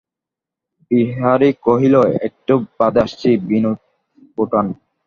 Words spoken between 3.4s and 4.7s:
বিনোদ-বোঠান।